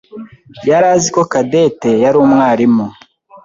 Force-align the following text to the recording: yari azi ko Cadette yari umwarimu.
yari 0.69 0.87
azi 0.95 1.09
ko 1.15 1.21
Cadette 1.31 1.89
yari 2.03 2.17
umwarimu. 2.25 2.85